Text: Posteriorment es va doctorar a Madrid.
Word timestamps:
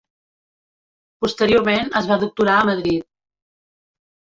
Posteriorment 1.27 1.95
es 2.03 2.11
va 2.15 2.21
doctorar 2.27 2.59
a 2.59 2.67
Madrid. 2.75 3.11